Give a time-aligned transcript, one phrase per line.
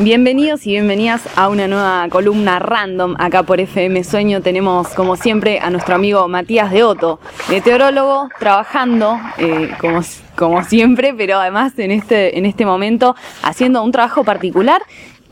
[0.00, 4.40] Bienvenidos y bienvenidas a una nueva columna random acá por FM Sueño.
[4.40, 10.02] Tenemos como siempre a nuestro amigo Matías de Otto, meteorólogo, trabajando eh, como,
[10.36, 14.82] como siempre, pero además en este, en este momento haciendo un trabajo particular.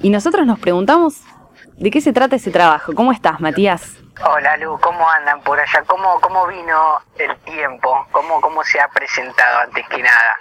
[0.02, 1.20] Y nosotros nos preguntamos
[1.76, 2.92] de qué se trata ese trabajo.
[2.92, 3.98] ¿Cómo estás, Matías?
[4.28, 5.84] Hola Lu, ¿cómo andan por allá?
[5.86, 8.04] ¿Cómo, cómo vino el tiempo?
[8.10, 10.34] ¿Cómo, ¿Cómo se ha presentado antes que nada?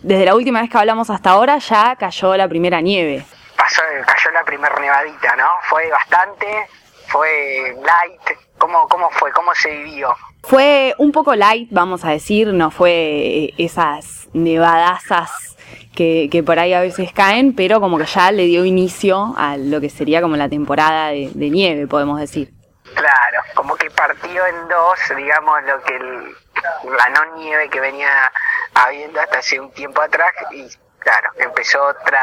[0.00, 3.26] Desde la última vez que hablamos hasta ahora ya cayó la primera nieve
[3.58, 5.48] pasó, cayó la primera nevadita, ¿no?
[5.68, 6.68] Fue bastante,
[7.08, 8.38] fue light.
[8.56, 9.30] ¿Cómo, ¿Cómo fue?
[9.32, 10.16] ¿Cómo se vivió?
[10.44, 15.56] Fue un poco light, vamos a decir, no fue esas nevadazas
[15.94, 19.56] que, que, por ahí a veces caen, pero como que ya le dio inicio a
[19.56, 22.52] lo que sería como la temporada de, nieve, podemos decir.
[22.94, 28.32] Claro, como que partió en dos, digamos, lo que la no nieve que venía
[28.74, 30.66] habiendo hasta hace un tiempo atrás y
[30.98, 32.20] claro, empezó otra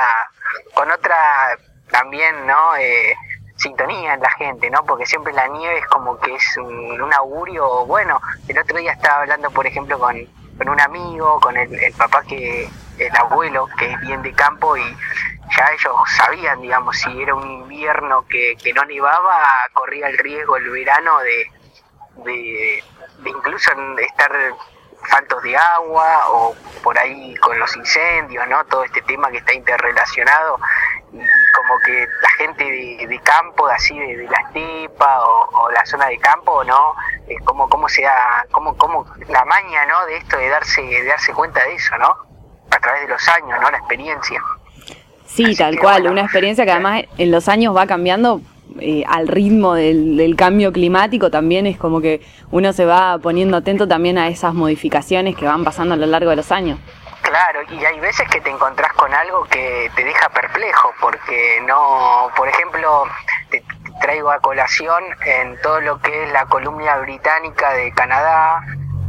[0.74, 1.58] con otra
[1.92, 2.76] también, ¿no?
[2.78, 3.16] Eh,
[3.58, 4.84] sintonía en la gente, ¿no?
[4.86, 9.22] Porque siempre la nieve es como que es un, augurio, bueno, el otro día estaba
[9.22, 10.18] hablando, por ejemplo, con,
[10.58, 14.98] con un amigo, con el, papá que, el abuelo, que es bien de campo y
[15.56, 19.42] ya ellos sabían, digamos, si era un invierno que, que no nevaba,
[19.74, 21.52] corría el riesgo el verano de,
[22.26, 22.84] de
[23.30, 24.32] incluso estar
[25.06, 28.64] faltos de agua o por ahí con los incendios, ¿no?
[28.66, 30.60] Todo este tema que está interrelacionado
[31.14, 36.18] y como que la gente de, campo, así de, la estepa o, la zona de
[36.20, 36.96] campo, ¿no?
[37.28, 40.06] Es como cómo se da, como como la maña, ¿no?
[40.06, 42.16] De esto de darse de darse cuenta de eso, ¿no?
[42.72, 43.72] A través de los años, ¿no?
[43.72, 44.42] La experiencia.
[45.26, 48.42] Sí, tal cual, una experiencia que además en los años va cambiando
[48.80, 52.22] eh, al ritmo del, cambio climático también es como que
[52.52, 56.30] uno se va poniendo atento también a esas modificaciones que van pasando a lo largo
[56.30, 56.80] de los años.
[57.22, 62.30] Claro, y hay veces que te encontrás con algo que te deja perplejo, porque no,
[62.36, 63.06] por ejemplo,
[63.50, 63.64] te
[64.02, 68.62] traigo a colación en todo lo que es la Columbia Británica de Canadá,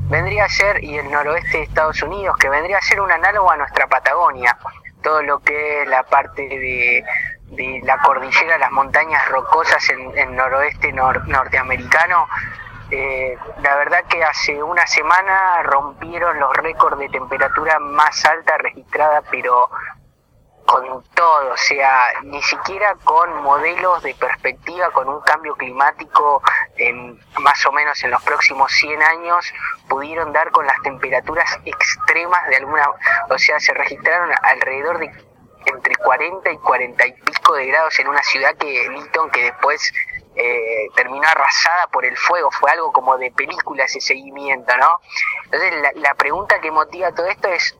[0.08, 3.50] vendría a ser, y el noroeste de Estados Unidos, que vendría a ser un análogo
[3.50, 4.56] a nuestra Patagonia,
[5.02, 7.04] todo lo que es la parte de
[7.48, 12.26] de la cordillera, las montañas rocosas en el noroeste norteamericano,
[12.90, 19.22] eh, la verdad que hace una semana rompieron los récords de temperatura más alta registrada,
[19.30, 19.68] pero
[20.66, 26.42] con todo, o sea, ni siquiera con modelos de perspectiva, con un cambio climático
[26.76, 29.52] en más o menos en los próximos 100 años,
[29.88, 32.88] pudieron dar con las temperaturas extremas de alguna,
[33.30, 35.10] o sea, se registraron alrededor de
[35.66, 37.12] entre 40 y 40 y
[37.54, 39.92] de grados en una ciudad que Milton que después
[40.34, 45.00] eh, terminó arrasada por el fuego, fue algo como de película ese seguimiento, ¿no?
[45.44, 47.76] Entonces la, pregunta que motiva todo esto es,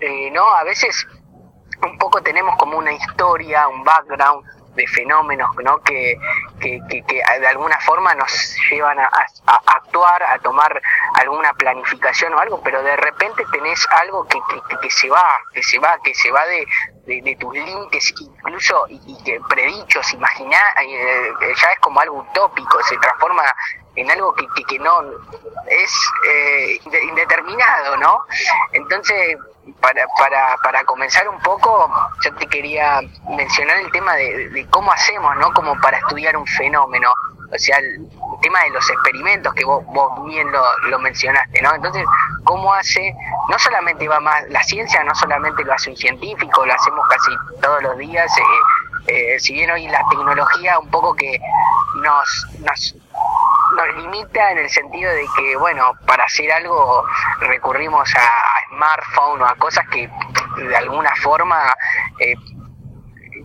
[0.00, 0.46] eh, ¿no?
[0.46, 1.06] A veces
[1.82, 4.46] un poco tenemos como una historia, un background
[4.76, 5.80] de fenómenos ¿no?
[5.82, 6.16] que,
[6.60, 9.10] que, de alguna forma nos llevan a,
[9.66, 10.80] actuar, a tomar
[11.14, 14.38] alguna planificación o algo, pero de repente tenés algo que,
[14.80, 16.66] que, se va, que se va, que se va de,
[17.06, 22.96] de, tus límites incluso y, que predichos, imaginar, eh, ya es como algo utópico, se
[22.98, 23.44] transforma
[23.94, 25.02] en algo que, que, no
[25.68, 28.24] es eh, indeterminado, ¿no?
[28.72, 29.38] Entonces,
[29.80, 31.90] para, para, para comenzar un poco,
[32.22, 33.00] yo te quería
[33.36, 35.52] mencionar el tema de, cómo hacemos, ¿no?
[35.52, 37.12] Como para estudiar un fenómeno.
[37.52, 38.08] O sea, el,
[38.42, 41.74] tema de los experimentos que vos, vos bien lo, mencionaste, ¿no?
[41.74, 42.04] Entonces,
[42.46, 43.14] ¿cómo hace?
[43.48, 47.30] No solamente va más, la ciencia no solamente lo hace un científico, lo hacemos casi
[47.60, 51.38] todos los días, eh, eh, si bien hoy la tecnología un poco que
[52.02, 52.94] nos, nos
[53.74, 57.04] nos limita en el sentido de que, bueno, para hacer algo
[57.40, 58.32] recurrimos a
[58.70, 60.08] smartphone o a cosas que
[60.56, 61.74] de alguna forma
[62.18, 62.34] eh,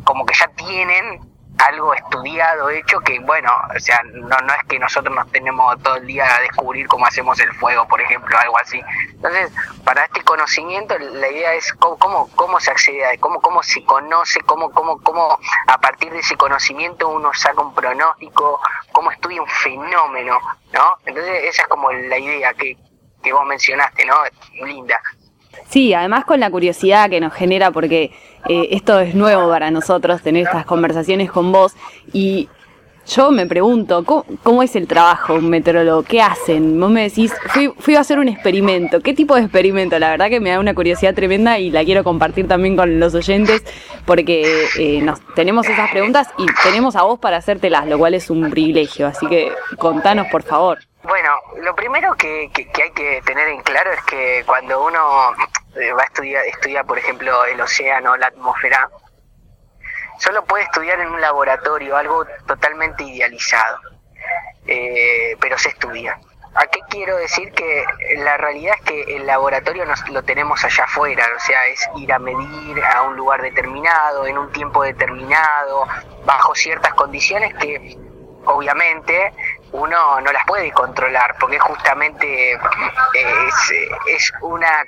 [0.04, 1.31] como que ya tienen
[1.68, 5.96] algo estudiado, hecho, que bueno, o sea, no, no es que nosotros nos tenemos todo
[5.98, 8.82] el día a descubrir cómo hacemos el fuego, por ejemplo, algo así.
[9.10, 9.52] Entonces,
[9.84, 14.40] para este conocimiento, la idea es cómo, cómo, se accede a cómo, cómo se conoce,
[14.42, 18.60] cómo, cómo, cómo a partir de ese conocimiento uno saca un pronóstico,
[18.92, 20.40] cómo estudia un fenómeno,
[20.74, 20.96] ¿no?
[21.06, 22.78] Entonces, esa es como la idea que,
[23.22, 24.16] que vos mencionaste, ¿no?
[24.66, 25.00] Linda.
[25.72, 28.12] Sí, además con la curiosidad que nos genera, porque
[28.50, 31.78] eh, esto es nuevo para nosotros, tener estas conversaciones con vos,
[32.12, 32.50] y
[33.08, 36.04] yo me pregunto, ¿cómo, es el trabajo un meteorólogo?
[36.04, 36.78] ¿Qué hacen?
[36.78, 39.00] Vos me decís, fui, fui, a hacer un experimento.
[39.00, 39.98] ¿Qué tipo de experimento?
[39.98, 43.16] La verdad que me da una curiosidad tremenda y la quiero compartir también con los
[43.16, 43.64] oyentes
[44.06, 48.30] porque eh, nos, tenemos esas preguntas y tenemos a vos para hacértelas, lo cual es
[48.30, 49.08] un privilegio.
[49.08, 50.80] Así que contanos, por favor.
[51.04, 55.34] Bueno, lo primero que, que, hay que tener en claro es que cuando uno
[55.76, 58.88] eh, va a estudiar, estudia, por ejemplo, el océano, la atmósfera,
[60.20, 63.80] solo puede estudiar en un laboratorio, algo totalmente idealizado,
[64.68, 66.20] eh, pero se estudia.
[66.54, 67.52] ¿A qué quiero decir?
[67.54, 67.84] Que
[68.18, 72.14] la realidad es que el laboratorio nos, lo tenemos allá afuera, o sea, es ir
[72.14, 75.88] a medir a un lugar determinado, en un tiempo determinado,
[76.26, 77.98] bajo ciertas condiciones que
[78.46, 79.34] obviamente
[79.74, 83.74] uno no las puede controlar, porque justamente es,
[84.08, 84.84] es una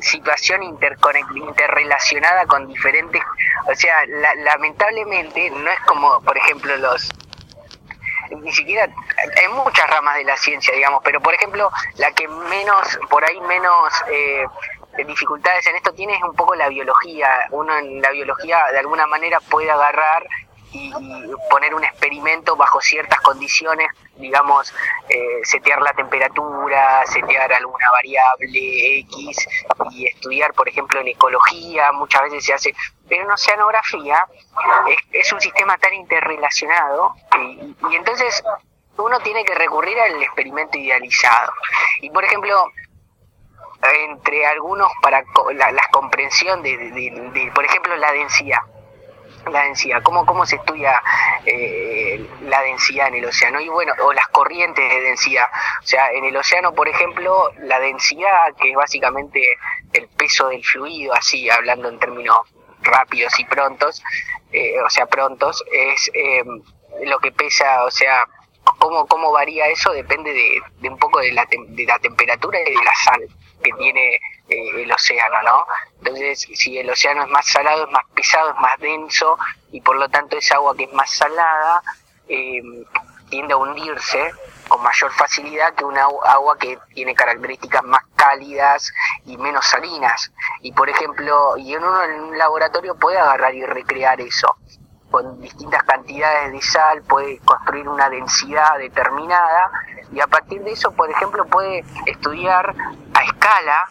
[0.00, 3.22] situación interrelacionada con diferentes,
[3.66, 3.96] o sea,
[4.44, 7.10] lamentablemente no es como, por ejemplo, los
[8.30, 12.98] ni siquiera hay muchas ramas de la ciencia, digamos, pero por ejemplo, la que menos,
[13.08, 14.44] por ahí menos eh,
[15.04, 17.28] dificultades en esto tiene es un poco la biología.
[17.50, 20.26] Uno en la biología de alguna manera puede agarrar
[20.72, 20.92] y,
[21.50, 24.72] poner un experimento bajo ciertas condiciones, digamos,
[25.08, 29.48] eh, setear la temperatura, setear alguna variable X
[29.90, 32.74] y estudiar, por ejemplo, en ecología, muchas veces se hace,
[33.08, 34.26] pero en oceanografía
[35.12, 38.42] es, un sistema tan interrelacionado y, y entonces
[38.96, 41.52] uno tiene que recurrir al experimento idealizado.
[42.00, 42.70] Y por ejemplo,
[43.82, 45.22] entre algunos para
[45.54, 48.60] la, comprensión de, por ejemplo, la densidad
[49.50, 51.00] la densidad, cómo, cómo se estudia
[51.46, 55.46] eh, la densidad en el océano y bueno, o las corrientes de densidad.
[55.82, 59.42] O sea, en el océano, por ejemplo, la densidad, que es básicamente
[59.92, 62.38] el peso del fluido, así hablando en términos
[62.82, 64.02] rápidos y prontos,
[64.52, 66.42] eh, o sea, prontos, es eh,
[67.04, 68.26] lo que pesa, o sea,
[68.80, 72.64] cómo, cómo varía eso depende de, de un poco de la, de la temperatura y
[72.64, 73.20] de la sal
[73.62, 74.14] que tiene
[74.48, 75.66] eh, el océano, ¿no?
[75.98, 79.38] Entonces, si el océano es más salado, es más pesado, es más denso
[79.70, 81.82] y por lo tanto esa agua que es más salada
[82.26, 82.62] eh,
[83.28, 84.32] tiende a hundirse
[84.66, 88.92] con mayor facilidad que una agua que tiene características más cálidas
[89.26, 90.32] y menos salinas.
[90.62, 94.56] Y por ejemplo, y en un laboratorio puede agarrar y recrear eso.
[95.10, 99.70] Con distintas cantidades de sal puede construir una densidad determinada
[100.12, 102.74] y a partir de eso, por ejemplo, puede estudiar
[103.14, 103.88] a escala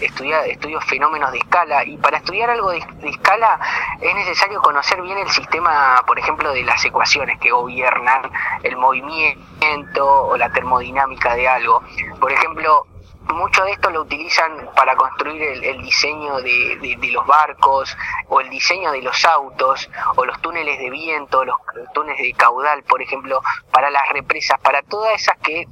[0.00, 3.58] estudiar estudios fenómenos de escala y para estudiar algo de, escala
[4.00, 8.22] es necesario conocer bien el sistema, por ejemplo, de las ecuaciones que gobiernan
[8.62, 11.82] el movimiento o la termodinámica de algo.
[12.20, 12.86] Por ejemplo,
[13.34, 17.96] mucho de esto lo utilizan para construir el, diseño de, de, los barcos
[18.28, 21.56] o el diseño de los autos o los túneles de viento, los
[21.94, 23.42] túneles de caudal, por ejemplo,
[23.72, 25.66] para las represas, para todas esas que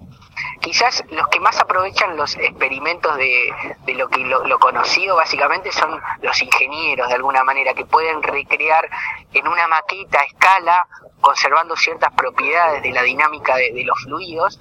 [0.61, 3.53] quizás los que más aprovechan los experimentos de,
[3.87, 8.89] de lo que lo, conocido básicamente son los ingenieros de alguna manera que pueden recrear
[9.33, 10.89] en una maqueta a escala
[11.21, 14.59] conservando ciertas propiedades de la dinámica de los fluidos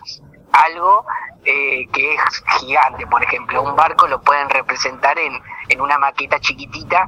[0.53, 1.05] algo
[1.45, 6.39] eh, que es gigante por ejemplo un barco lo pueden representar en, en una maqueta
[6.39, 7.07] chiquitita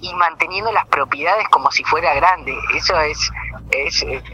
[0.00, 3.30] y manteniendo las propiedades como si fuera grande eso es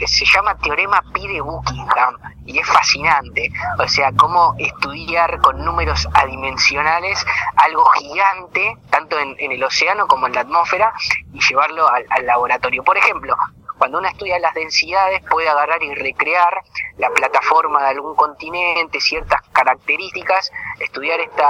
[0.06, 3.50] se llama teorema Pi de Buckingham y es fascinante.
[3.78, 7.24] O sea, cómo estudiar con números adimensionales
[7.56, 10.92] algo gigante, tanto en, el océano como en la atmósfera,
[11.32, 12.82] y llevarlo al, laboratorio.
[12.82, 13.36] Por ejemplo,
[13.82, 16.62] cuando uno estudia las densidades puede agarrar y recrear
[16.98, 21.44] la plataforma de algún continente, ciertas características, estudiar esta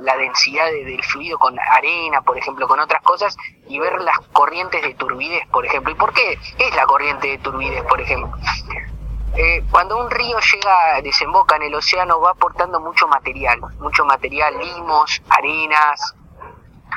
[0.00, 3.34] la densidad del fluido con arena, por ejemplo, con otras cosas
[3.68, 5.90] y ver las corrientes de turbidez, por ejemplo.
[5.90, 8.36] ¿Y por qué es la corriente de turbidez, por ejemplo?
[9.34, 14.58] Eh, cuando un río llega, desemboca en el océano, va aportando mucho material, mucho material,
[14.58, 16.14] limos, arenas,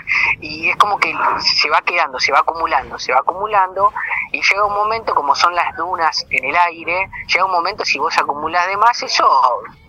[0.42, 3.94] y es como que se va quedando, se va acumulando, se va acumulando
[4.32, 8.00] y llega un momento, como son las dunas en el aire, llega un momento si
[8.00, 9.28] vos acumulás de más, eso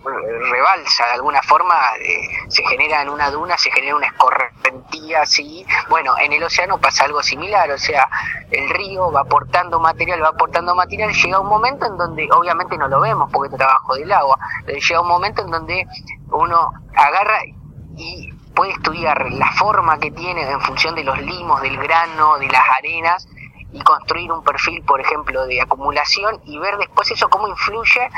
[0.03, 5.65] rebalsa de alguna forma, eh, se genera en una duna, se genera una escorrentía así.
[5.89, 8.09] Bueno, en el océano pasa algo similar, o sea,
[8.51, 12.87] el río va aportando material, va aportando material, llega un momento en donde obviamente no
[12.87, 15.87] lo vemos porque está abajo del agua, llega un momento en donde
[16.31, 17.39] uno agarra
[17.95, 22.47] y puede estudiar la forma que tiene en función de los limos, del grano, de
[22.47, 23.27] las arenas
[23.71, 28.09] y construir un perfil, por ejemplo, de acumulación y ver después eso cómo influye,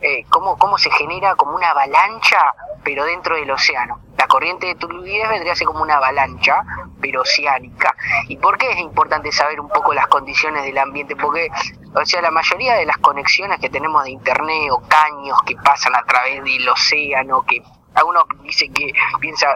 [0.00, 4.00] eh, cómo, cómo se genera como una avalancha, pero dentro del océano.
[4.16, 6.62] La corriente de turbidez vendría a ser como una avalancha,
[7.00, 7.94] pero oceánica.
[8.28, 11.14] ¿Y por qué es importante saber un poco las condiciones del ambiente?
[11.16, 11.48] Porque,
[11.94, 15.94] o sea, la mayoría de las conexiones que tenemos de internet o caños que pasan
[15.94, 17.62] a través del océano, que
[17.94, 19.48] algunos dicen que piensa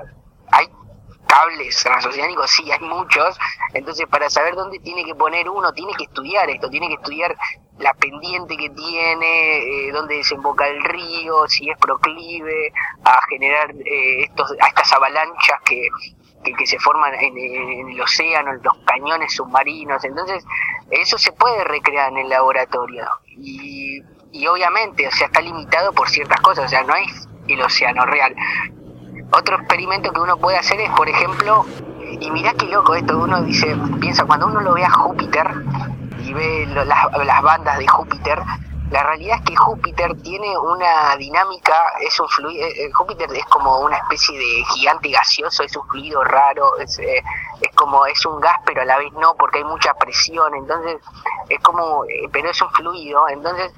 [0.53, 0.69] hay
[1.27, 3.37] cables transoceánicos, sí, hay muchos,
[3.75, 7.37] entonces para saber dónde tiene que poner uno, tiene que estudiar esto, tiene que estudiar
[7.79, 12.73] la pendiente que tiene, eh, dónde desemboca el río, si es proclive
[13.05, 15.89] a generar eh, estos, a estas avalanchas que,
[16.57, 20.45] que, se forman en, el océano, en los cañones submarinos, entonces
[20.91, 23.05] eso se puede recrear en el laboratorio.
[23.27, 24.01] Y,
[24.33, 28.07] y obviamente, o sea, está limitado por ciertas cosas, o sea, no es el océano
[28.07, 28.35] real.
[29.33, 31.67] Otro experimento que uno puede hacer es, por ejemplo,
[32.21, 35.51] y mirá qué loco esto, uno dice, piensa, cuando uno lo ve a Júpiter
[36.19, 36.87] y ve las,
[37.25, 38.43] las bandas de Júpiter,
[38.91, 43.45] la realidad es que Júpiter tiene una dinámica, es un fluido, eh, eh, Júpiter es
[43.47, 47.23] como una especie de gigante gaseoso, es un fluido raro, es, eh,
[47.61, 51.01] es como, es un gas pero a la vez no, porque hay mucha presión, entonces
[51.49, 53.73] es como, pero es un fluido, entonces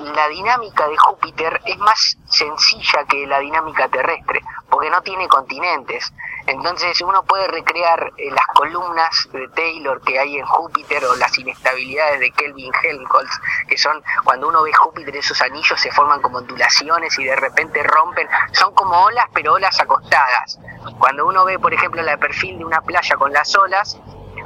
[0.00, 4.40] la dinámica de Júpiter es más sencilla que la dinámica terrestre,
[4.70, 6.12] porque no tiene continentes.
[6.46, 11.36] Entonces uno puede recrear eh, las columnas de Taylor que hay en Júpiter o las
[11.38, 16.38] inestabilidades de Kelvin Helmholtz, que son cuando uno ve Júpiter esos anillos se forman como
[16.38, 20.58] ondulaciones y de repente rompen, son como olas pero olas acostadas.
[20.98, 24.00] Cuando uno ve por ejemplo la perfil de una playa con las olas,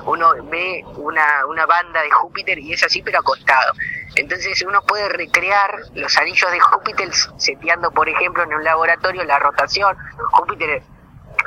[0.04, 3.72] uno ve una, una banda de Júpiter y es así pero acostado.
[4.16, 9.38] Entonces uno puede recrear los anillos de Júpiter seteando, por ejemplo, en un laboratorio la
[9.38, 9.96] rotación.
[10.32, 10.82] Júpiter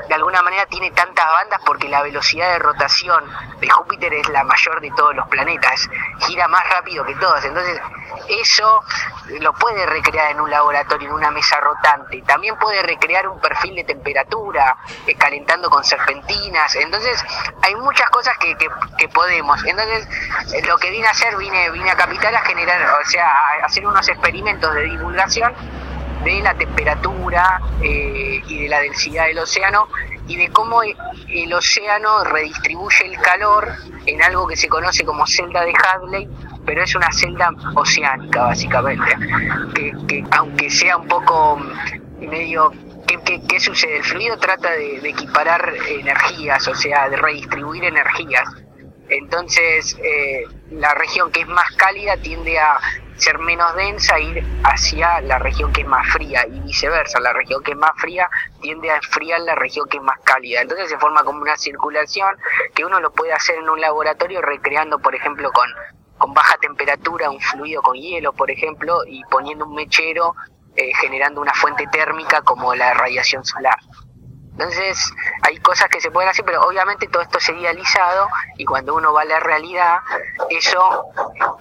[0.08, 3.24] de alguna manera tiene tantas bandas porque la velocidad de rotación
[3.60, 7.80] de Júpiter es la mayor de todos los planetas, gira más rápido que todos, entonces
[8.30, 8.84] eso
[9.40, 13.76] lo puede recrear en un laboratorio, en una mesa rotante, también puede recrear un perfil
[13.76, 17.24] de temperatura, eh, calentando con serpentinas, entonces
[17.62, 18.56] hay muchas cosas que,
[18.98, 20.08] que, podemos, entonces
[20.54, 23.66] eh, lo que vine a hacer, vine, vine a Capital a generar, o sea, a
[23.66, 25.54] hacer unos experimentos de divulgación
[26.24, 29.88] de la temperatura eh, y de la densidad del océano
[30.28, 33.70] y de cómo el océano redistribuye el calor
[34.06, 36.28] en algo que se conoce como celda de Hadley,
[36.66, 39.16] pero es una celda oceánica básicamente,
[39.74, 41.60] que, aunque sea un poco
[42.20, 42.72] medio
[43.48, 43.98] ¿Qué, sucede?
[43.98, 48.44] El fluido trata de, equiparar energías, o sea, de redistribuir energías.
[49.10, 52.80] Entonces, eh, la región que es más cálida tiende a
[53.18, 57.64] ser menos densa, ir hacia la región que es más fría y viceversa, la región
[57.64, 58.30] que es más fría
[58.62, 60.62] tiende a enfriar la región que es más cálida.
[60.62, 62.38] Entonces se forma como una circulación
[62.76, 65.68] que uno lo puede hacer en un laboratorio recreando, por ejemplo, con,
[66.18, 70.36] con baja temperatura un fluido con hielo, por ejemplo, y poniendo un mechero
[70.76, 73.78] eh, generando una fuente térmica como la radiación solar.
[74.58, 78.96] Entonces hay cosas que se pueden hacer, pero obviamente todo esto se idealizado y cuando
[78.96, 80.00] uno va a la realidad,
[80.50, 81.06] eso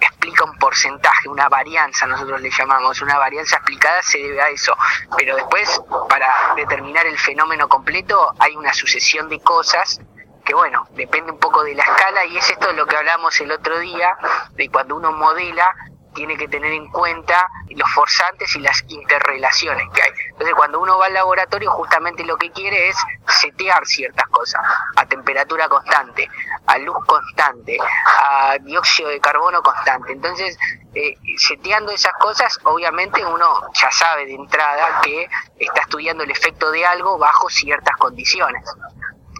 [0.01, 4.75] explica un porcentaje, una varianza, nosotros le llamamos, una varianza explicada se debe a eso,
[5.15, 10.01] pero después para determinar el fenómeno completo hay una sucesión de cosas
[10.43, 13.51] que bueno, depende un poco de la escala y es esto lo que hablamos el
[13.51, 14.17] otro día,
[14.53, 15.75] de cuando uno modela
[16.17, 20.09] tiene que tener en cuenta los forzantes y las interrelaciones que hay.
[20.29, 22.97] Entonces, cuando uno va al laboratorio, justamente lo que quiere es
[23.39, 24.59] setear ciertas cosas
[24.95, 26.27] a temperatura constante,
[26.65, 27.77] a luz constante,
[28.19, 30.11] a dióxido de carbono constante.
[30.11, 30.57] Entonces,
[30.95, 36.71] eh, seteando esas cosas, obviamente uno ya sabe de entrada que está estudiando el efecto
[36.71, 38.63] de algo bajo ciertas condiciones.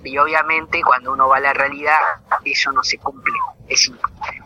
[0.04, 2.00] Y obviamente cuando uno va a la realidad,
[2.46, 3.34] eso no se cumple
[3.68, 3.92] es,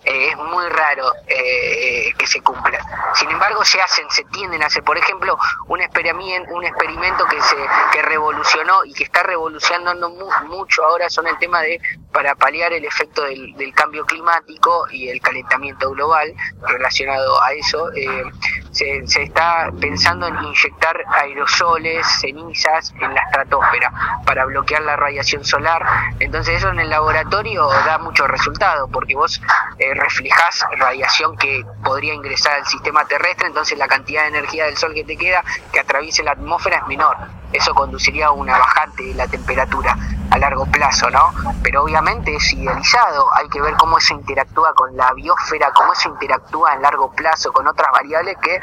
[0.03, 2.79] eh, es muy raro eh, que se cumpla.
[3.15, 7.41] Sin embargo, se hacen, se tienden a hacer, por ejemplo, un experimento, un experimento que
[7.41, 7.55] se
[7.91, 10.10] que revolucionó y que está revolucionando
[10.46, 11.79] mucho ahora son el tema de
[12.12, 16.34] para paliar el efecto del, cambio climático y el calentamiento global
[16.67, 17.91] relacionado a eso.
[17.93, 18.24] Eh,
[18.72, 23.92] se, se, está pensando en inyectar aerosoles, cenizas en la estratosfera
[24.25, 25.86] para bloquear la radiación solar.
[26.20, 29.42] Entonces eso en el laboratorio da muchos resultados porque vos
[29.78, 34.78] eh, reflejás radiación que podría ingresar al sistema terrestre, entonces la cantidad de energía del
[34.78, 37.18] sol que te queda que atraviese la atmósfera es menor.
[37.54, 39.98] Eso conduciría a una bajante de la temperatura
[40.42, 41.32] largo plazo, ¿no?
[41.64, 46.10] Pero obviamente es idealizado, hay que ver cómo eso interactúa con la biosfera, cómo eso
[46.10, 48.60] interactúa en largo plazo con otras variables que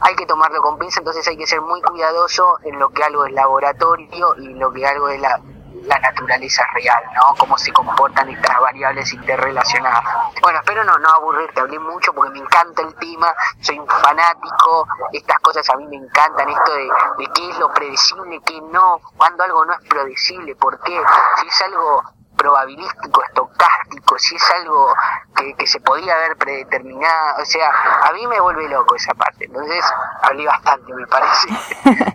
[0.00, 3.24] hay que tomarlo con pinza, entonces hay que ser muy cuidadoso en lo que algo
[3.24, 5.40] es laboratorio y lo que algo es la,
[5.86, 7.34] la naturaleza real, ¿no?
[7.38, 10.02] Cómo se comportan estas variables interrelacionadas.
[10.42, 14.86] Bueno, espero no, no aburrirte, hablé mucho porque me encanta el tema, soy un fanático,
[15.12, 16.88] estas cosas a mí me encantan, esto de,
[17.34, 21.00] qué es lo predecible, qué no, cuando algo no es predecible, por qué,
[21.40, 22.02] si es algo
[22.36, 24.94] probabilístico, estocástico, si es algo
[25.34, 27.70] que, que, se podía haber predeterminado, o sea,
[28.02, 29.84] a mí me vuelve loco esa parte, entonces
[30.22, 31.48] hablé bastante, me parece.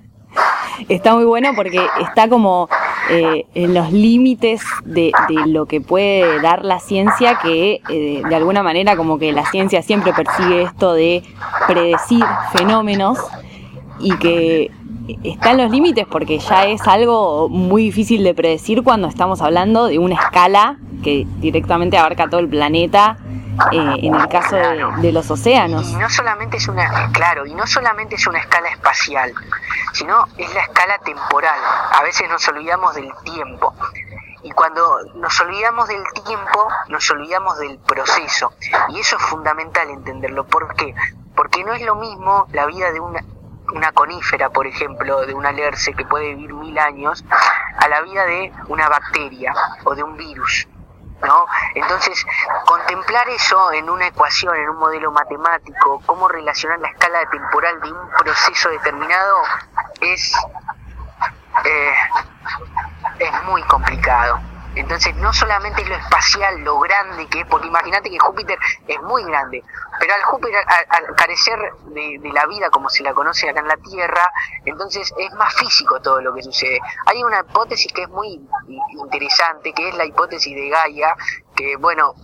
[0.90, 2.70] está muy bueno porque está como
[3.12, 5.12] eh, en los límites de,
[5.48, 9.82] lo que puede dar la ciencia, que eh, de alguna manera como que la ciencia
[9.82, 11.22] siempre persigue esto de
[11.68, 13.20] predecir fenómenos
[14.00, 14.72] y que
[15.24, 19.88] está en los límites porque ya es algo muy difícil de predecir cuando estamos hablando
[19.88, 23.18] de una escala que directamente abarca todo el planeta
[23.72, 25.90] eh, en el caso de, los océanos.
[25.90, 29.34] Y no solamente es una, claro, y no solamente es una escala espacial,
[29.94, 31.60] sino es la escala temporal.
[31.92, 33.74] A veces nos olvidamos del tiempo.
[34.44, 38.54] Y cuando nos olvidamos del tiempo, nos olvidamos del proceso.
[38.90, 40.46] Y eso es fundamental entenderlo.
[40.46, 40.96] ¿Por qué?
[41.36, 43.24] Porque no es lo mismo la vida de una,
[43.74, 47.24] una conífera, por ejemplo, de un alerce que puede vivir mil años,
[47.78, 49.54] a la vida de una bacteria
[49.84, 50.68] o de un virus.
[51.22, 51.46] ¿No?
[51.76, 52.26] Entonces,
[52.66, 57.92] contemplar eso en una ecuación, en un modelo matemático, cómo relacionar la escala temporal de
[57.92, 59.38] un proceso determinado,
[60.02, 60.34] es,
[61.64, 61.94] eh,
[63.20, 64.40] es muy complicado.
[64.76, 69.24] Entonces, no solamente lo espacial, lo grande que es, porque imagínate que Júpiter es muy
[69.26, 69.64] grande,
[70.02, 73.78] pero al Júpiter, al, carecer de, la vida como se la conoce acá en la
[73.78, 74.34] Tierra,
[74.66, 76.80] entonces es más físico todo lo que sucede.
[77.06, 78.42] Hay una hipótesis que es muy
[78.98, 81.16] interesante, que es la hipótesis de Gaia,
[81.56, 82.16] que bueno,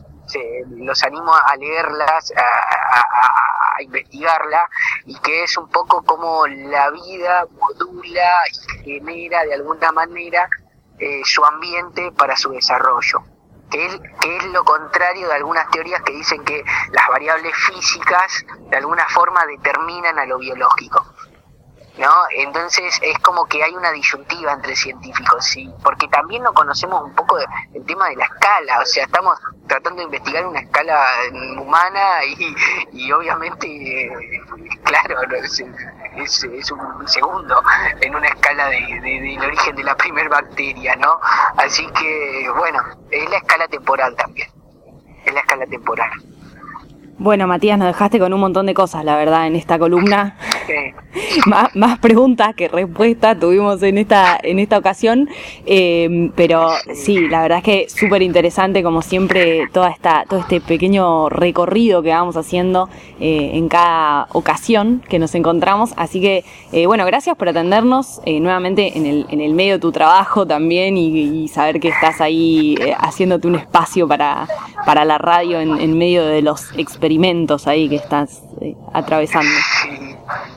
[0.69, 4.67] los animo a leerlas, a, investigarla,
[5.05, 8.39] y que es un poco como la vida modula
[8.83, 10.49] y genera de alguna manera
[10.97, 13.36] eh, su ambiente para su desarrollo.
[13.69, 18.45] Que es, que es lo contrario de algunas teorías que dicen que las variables físicas
[18.69, 21.05] de alguna forma determinan a lo biológico.
[21.97, 22.11] ¿No?
[22.35, 27.13] Entonces es como que hay una disyuntiva entre científicos, sí, porque también no conocemos un
[27.15, 27.37] poco
[27.73, 31.05] el tema de la escala, o sea, estamos tratando de investigar una escala
[31.59, 32.55] humana y,
[32.93, 34.11] y obviamente,
[34.83, 35.63] claro, es,
[36.15, 37.61] es, un segundo
[38.01, 41.19] en una escala de, del origen de la primer bacteria, ¿no?
[41.57, 42.79] Así que, bueno,
[43.11, 44.49] es la escala temporal también,
[45.25, 46.09] es la escala temporal.
[47.19, 50.37] Bueno, Matías, nos dejaste con un montón de cosas, la verdad, en esta columna.
[51.73, 55.29] más, preguntas que respuestas tuvimos en esta, en esta ocasión.
[55.65, 60.61] Eh, pero sí, la verdad es que súper interesante, como siempre, toda esta, todo este
[60.61, 62.89] pequeño recorrido que vamos haciendo
[63.19, 65.93] eh, en cada ocasión que nos encontramos.
[65.97, 69.91] Así que, eh, bueno, gracias por atendernos nuevamente en el, en el medio de tu
[69.91, 74.47] trabajo también y, saber que estás ahí haciéndote un espacio para,
[74.85, 79.51] para la radio en, en medio de los experimentos ahí que estás eh, atravesando.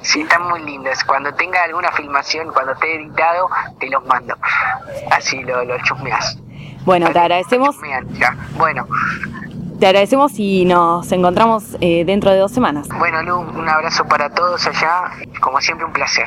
[0.02, 1.02] Sí, están muy lindos.
[1.04, 3.48] Cuando tenga alguna filmación, cuando esté editado,
[3.80, 4.34] te los mando.
[5.10, 6.38] Así lo, lo chusmeas.
[6.84, 7.76] Bueno, te agradecemos.
[8.56, 8.86] Bueno.
[9.80, 12.86] Te agradecemos y nos encontramos eh, dentro de dos semanas.
[12.98, 15.10] Bueno, Lu, un abrazo para todos allá.
[15.40, 16.26] Como siempre, un placer.